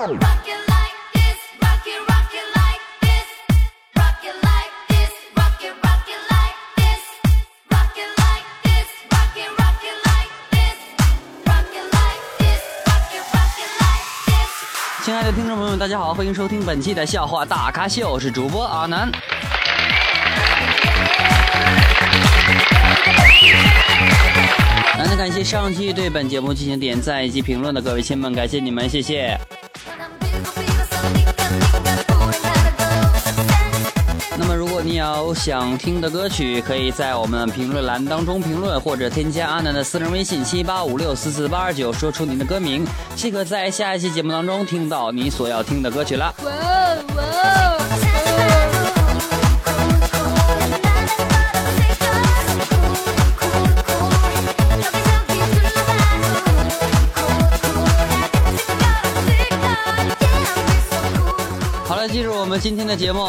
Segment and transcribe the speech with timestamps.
[0.00, 0.08] 亲
[15.14, 19.12] 爱的听众朋友们，大家好，欢迎收听本期的笑话大咖秀，我是主播阿南。
[25.18, 29.38] 感谢上期对本节目进行点赞以及评论的各位亲们，感谢你们，谢谢。
[35.00, 42.84] 有想听的歌曲，可以在我们评论栏当中评论，或者添加阿南的私人微信七八五六四四八二九，说出您的歌名，
[43.16, 46.34] 即可在下一期节目当中听到你所要听的歌曲了。
[46.44, 46.50] 哇
[47.16, 47.24] 哇！
[61.86, 63.24] 好了，进入我们今天的节目。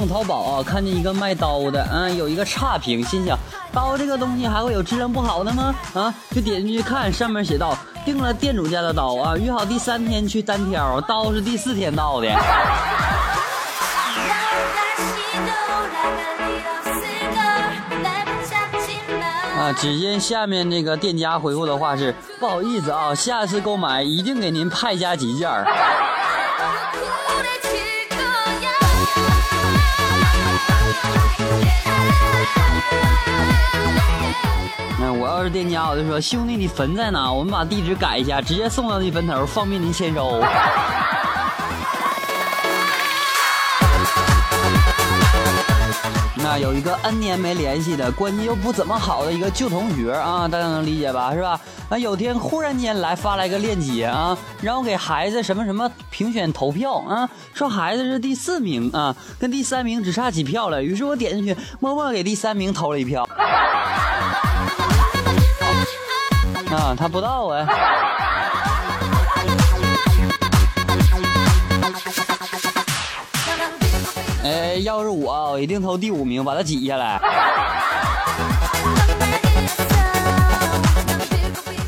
[0.00, 3.38] 逛淘宝啊，看见一个卖刀的，嗯，有一个差评，心想
[3.70, 5.74] 刀这个东西还会有质量不好的吗？
[5.92, 12.28] 啊，就点进去看，上面写道订了店主家的刀啊，约好第三天去单挑，刀是第四天到的。
[19.58, 25.66] 啊，只见下面那个店家回复的话是：不好意思啊，下次购买一定给您派加几件儿。
[35.20, 37.30] 我要是店家，我就说兄弟，你坟在哪？
[37.30, 40.40] 我们把地址改一下，直接送到你坟头，方便您签收。
[46.42, 51.34] 那有一个 N 年没联系的，关系又不怎么好的一个旧同学啊，大家能理解吧？
[51.34, 51.60] 是吧？
[51.90, 60.82] 啊，有天忽然间来发来个链接啊，让我给孩子什么什么评选投票啊，说孩子是第四名啊，跟第三名只差几票了。
[60.82, 63.28] 于是我点进去，默默给第三名投了一票。
[66.70, 67.66] 啊，他不知道啊。
[74.44, 77.20] 哎，要是我，我一定投第五名，把他挤下来。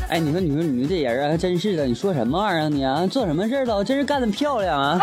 [0.09, 1.85] 哎，你说，你说，你说这人啊，还真是的。
[1.85, 2.69] 你说什么玩意儿？
[2.69, 4.99] 你啊，做什么事儿都真是干得漂亮啊！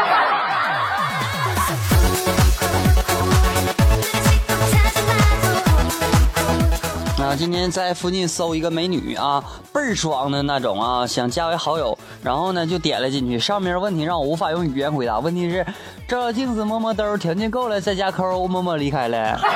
[7.36, 9.42] 今天在附近搜一个美女啊，
[9.72, 13.38] 倍儿爽的那种啊，想加为好友，然后呢就点了进去。
[13.38, 15.64] 上面问题让我无法用语言回答，问题是
[16.08, 19.40] 照照镜子摸摸兜，条件够了再加扣，默默离开了。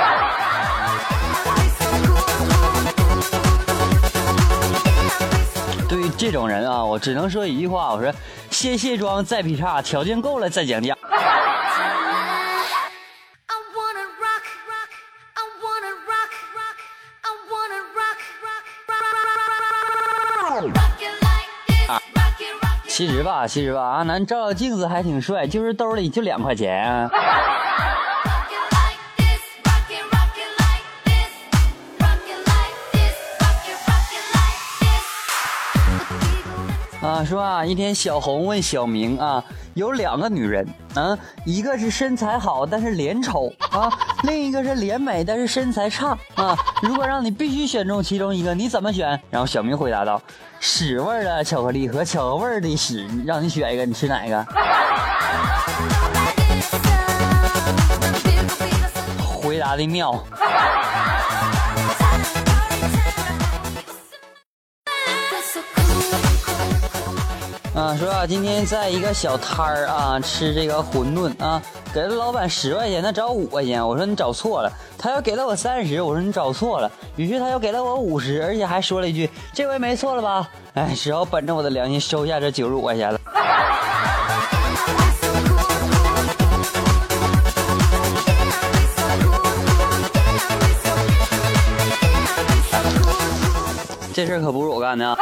[5.89, 8.13] 对于这种人啊，我只能说一句话，我说
[8.51, 10.97] 先卸妆再劈叉，条件够了再讲价。
[22.97, 27.11] 其实吧，其实吧，阿南照照镜子还挺帅，就是兜里就两块钱啊。
[37.03, 39.43] 啊，说啊，一天小红问小明啊，
[39.75, 43.93] 有两个女人啊，一个是身材好但是脸丑啊，
[44.23, 46.57] 另一个是脸美但是身材差啊。
[46.81, 49.21] 如果让你必须选中其中一个，你怎么选？
[49.31, 50.23] 然后小明回答道：
[50.61, 54.47] 屎味儿的巧克力和巧克味儿的屎，让你选一个，你吃哪个？
[59.43, 60.25] 回答的妙。
[67.75, 71.61] 啊，说啊，今天在一个小摊儿啊吃这个馄饨啊，
[71.93, 80.49] 给了老板十块钱，他找五块钱，我说你找错了，他要给了我三十，我说你找错了，于是他又给了我五十，而且还说了一句这回没错了吧？
[80.75, 83.19] 哎，只好本着我的良心收下这九十五块钱了。
[94.15, 95.17] 这事儿可不是我干的啊！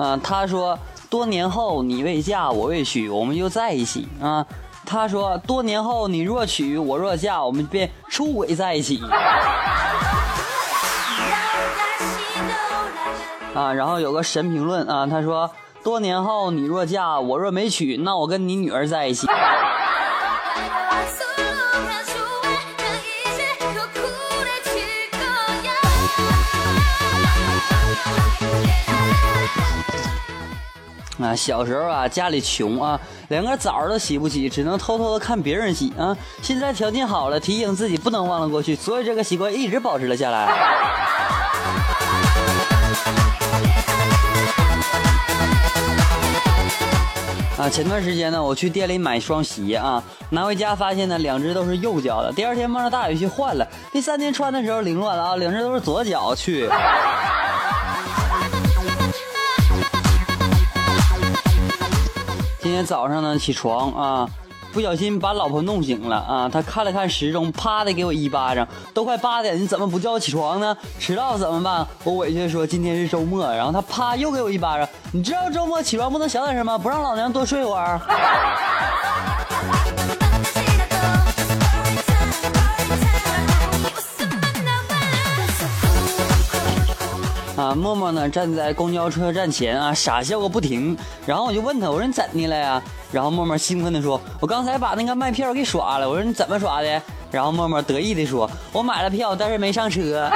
[0.00, 0.78] 啊，他说
[1.10, 4.46] 多年后你未嫁我未娶，我们就在一起啊。
[4.86, 9.02] 他说多年后你若娶我若嫁，我们便出轨在一起。
[13.54, 15.50] 啊，然后有个神评论啊，他说
[15.84, 19.26] 多年后你若嫁，我若没娶，那我跟你女儿在一起。
[31.20, 36.16] 啊，小时候啊，家里穷啊，连个澡都洗不起，只能偷偷的看别人洗啊。
[36.42, 40.46] 现在条件好了，提醒自己不能忘了过去，所以这个习惯一直保持了下来。
[47.58, 52.32] 啊，前段时间呢，我去店里买双鞋啊，拿回家发现呢，两只都是右脚的。
[52.32, 56.66] 第二天冒着大雨去换了，第三天穿的时候凌乱了啊，两只都是左脚去。
[62.70, 64.28] 今天早上呢，起床啊，
[64.72, 66.48] 不小心把老婆弄醒了啊。
[66.48, 68.64] 他看了看时钟，啪的给我一巴掌。
[68.94, 70.76] 都快八点，你怎么不叫我起床呢？
[71.00, 71.84] 迟到怎么办？
[72.04, 73.44] 我委屈地说今天是周末。
[73.52, 74.88] 然后他啪又给我一巴掌。
[75.10, 76.78] 你知道周末起床不能小点声吗？
[76.78, 78.00] 不让老娘多睡会儿。
[87.74, 90.96] 默默呢站在公交车站前啊，傻笑个不停。
[91.26, 92.82] 然后我就问他，我说你怎的了呀？
[93.12, 96.08] 然后默默兴奋地说，我刚才把那个卖票给刷了。
[96.08, 97.02] 我说你怎么刷的？
[97.30, 100.30] 然后默默得意地说，我买了票，但是没上车。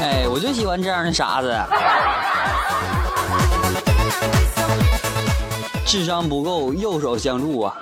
[0.00, 1.58] 哎，我就喜欢这样的傻子。
[5.86, 7.74] 智商不够，右手相助啊。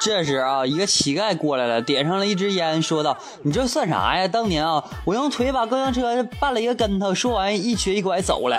[0.00, 4.26] 这时啊，一个乞丐过来了，点上了一支烟，说道：“你这算啥呀？
[4.26, 8.56] 当年啊，我用腿把公交车绊了一个跟头。”说完，一瘸一拐走了。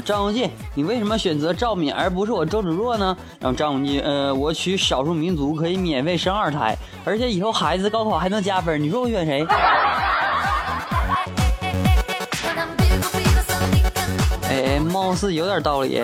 [0.00, 3.16] 张无忌，你为什么选择赵敏而不是我周芷若呢？
[3.40, 9.46] 然后张无忌，呃，我娶少数民族可以免费生二胎，而且以后孩子高考还能加分，你说我选谁？
[14.50, 16.02] 哎，貌似有点道理。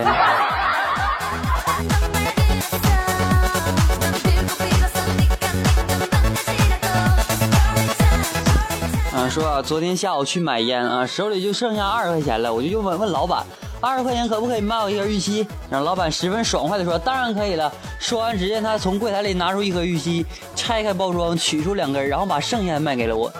[9.31, 13.45] 说、啊、昨天下午去买烟啊，手里就剩下二十块钱了，我就又问问老板，
[13.85, 15.47] 二十块钱可不可以卖我一根玉溪？
[15.69, 17.71] 然后老板十分爽快地说，当然可以了。
[17.99, 20.25] 说完，只见他从柜台里拿出一盒玉溪，
[20.57, 23.31] 拆开包装，取出两根，然后把剩下的卖给了我。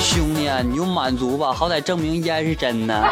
[0.00, 3.04] 兄弟啊，你就满足吧，好歹证明烟是真的。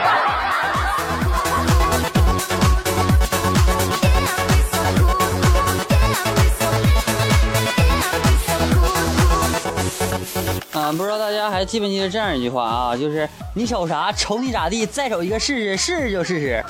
[10.72, 16.64] 嗯不知道大家还记不记得这样一句话啊就是你瞅啥瞅你咋地再瞅一个试试试试就试试。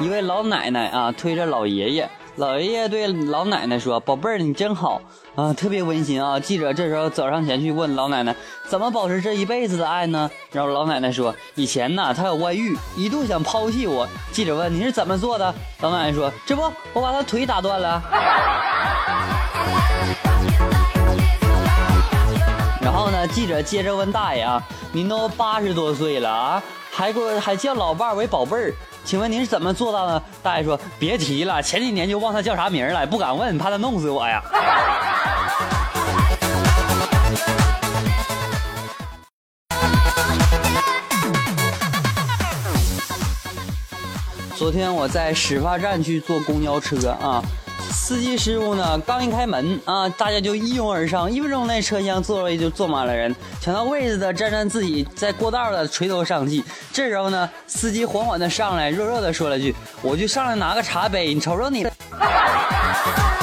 [0.00, 5.00] 一位老奶奶啊推着老爷爷老爷爷对老奶奶说：“宝贝儿，你真好
[5.36, 8.34] 啊，特别温馨啊。”记者这时候走上前去问老奶奶
[8.68, 18.02] ：“怎么保持这一辈子的爱呢？”然后老奶奶说：“以前呢，他有外遇，一度想抛弃我。”记者问：“你是怎么做的？”老奶奶说：“这不，我把他腿打断了。”
[22.82, 34.42] 然后呢，记者接着问大爷啊：“您都八十多岁了啊，还给我还叫老伴儿为宝贝儿，请问您是怎么做到的？”大爷说：“别提了，前几年就忘他叫啥名了，不敢问，怕他弄死我呀。”
[44.56, 47.42] 昨天我在始发站去坐公交车啊，
[47.90, 56.62] 司机师傅呢刚一开门啊，大家就一拥而上，一分钟内车厢座位就坐满了人，抢到位子的沾沾自喜，在过道的垂头丧气。
[56.92, 61.86] 这时候呢，司机缓缓的上来，弱弱的说了句：“我就上来拿个茶杯，你瞅瞅你。”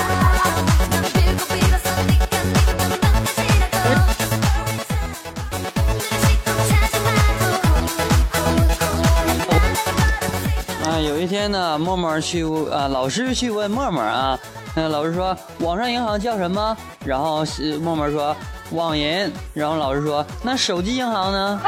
[11.04, 14.38] 有一天呢，默默去啊，老师去问默默啊，
[14.76, 16.78] 那老师说网上银行叫什么？
[17.06, 17.44] 然后
[17.82, 18.36] 默默说
[18.72, 21.60] 网银，然后老师说那手机银行呢？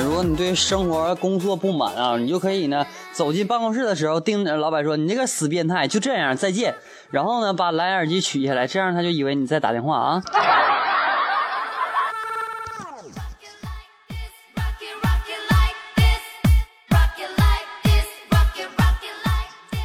[0.00, 6.74] 如果你对生活工作不满啊，你就可以呢走进办公室的时候，盯着老板说：“你这个死变态，就这样，再见。”
[7.10, 10.22] 然后呢，把蓝牙耳机取下来，这样他就以为你在打电话啊。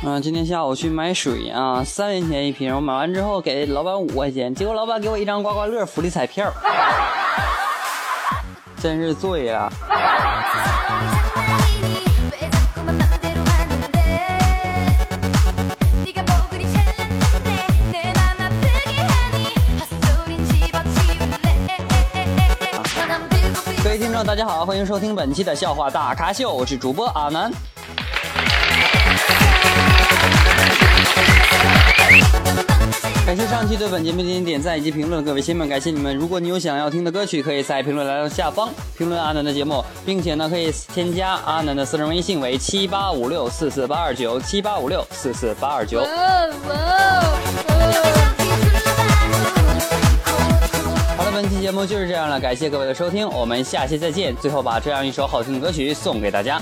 [0.04, 6.52] 嗯、今天下午去买水啊，三元钱一瓶，我买完之后给老板五块钱，结果老板给我一张刮刮乐福利彩票，
[8.82, 9.72] 真是醉了。
[23.84, 27.52] 各位听众，大家好，欢迎收听本期的笑话大咖秀，我是主播阿南。
[33.24, 36.14] 感谢上期对本节目进行点赞以及评论的各位亲们，感谢你们。
[36.14, 46.02] 如果你有想要听的歌曲，可以在评论栏下方评论阿南的节目，并且呢可以添加阿南的私人微信为七八五六四四八二九七八五六四四八二九。
[51.16, 54.36] 好了，本期节目就是这样了，感谢各位的收听，我们下期再见。
[54.36, 56.60] 最后把这样一首好听的歌曲送给大家。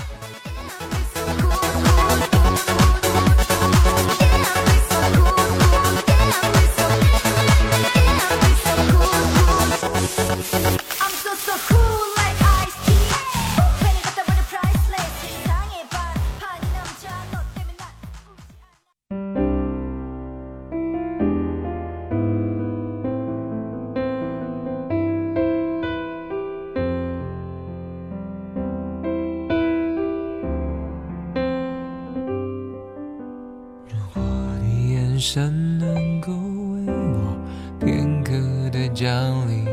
[35.20, 37.36] 山能够为我
[37.78, 38.32] 片刻
[38.70, 39.06] 的降
[39.46, 39.66] 临，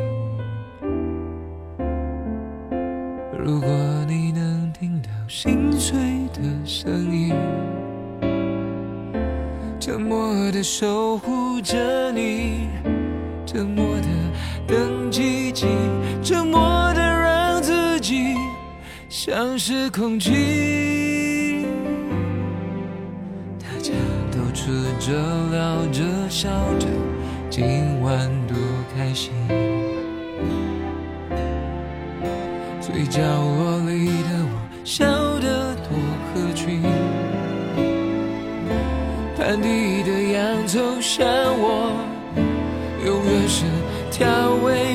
[3.41, 3.69] 如果
[4.05, 5.97] 你能听到心碎
[6.33, 7.33] 的声音，
[9.79, 12.67] 沉默的守护着你，
[13.45, 14.07] 沉默的
[14.67, 15.65] 等奇迹，
[16.21, 16.59] 沉默
[16.93, 18.35] 的让自己
[19.07, 20.95] 像是空气。”
[24.67, 25.13] 吃着、
[25.49, 26.87] 聊着、笑着，
[27.49, 28.57] 今晚多
[28.93, 29.31] 开心。
[32.81, 35.05] 最角落里的我，笑
[35.39, 35.97] 得多
[36.27, 36.81] 合群。
[39.37, 41.25] 盘底的洋葱像
[41.57, 41.93] 我，
[43.05, 43.63] 永远是
[44.11, 44.27] 调
[44.65, 44.86] 味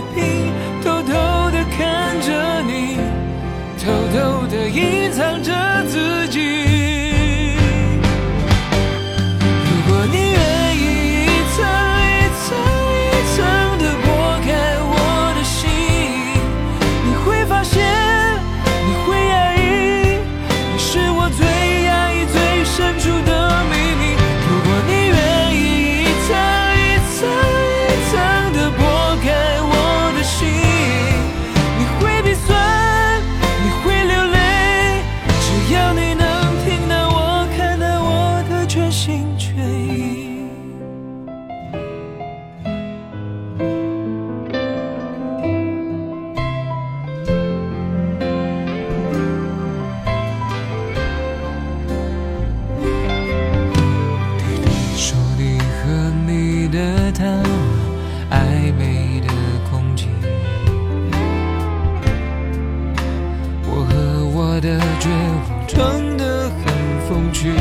[65.75, 66.75] 装得很
[67.09, 67.53] 风趣。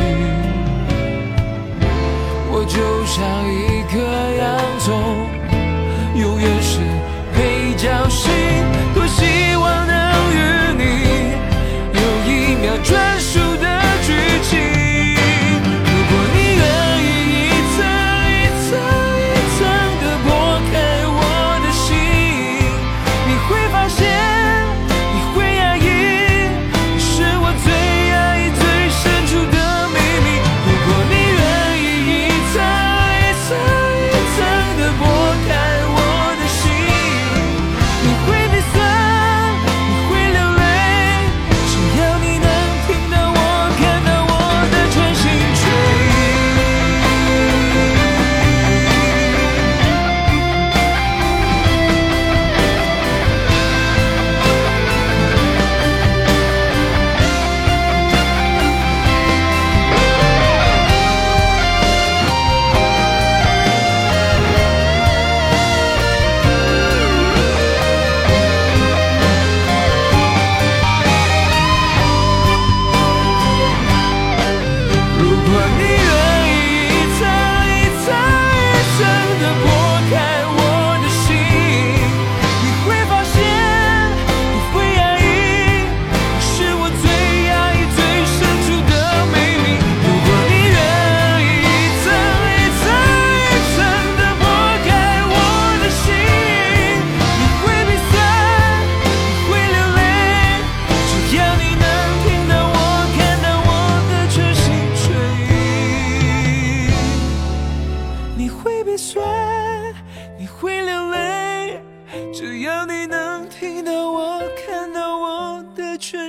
[2.51, 3.70] 我就像一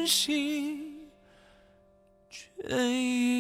[0.03, 1.09] 全心
[2.29, 3.32] 全意。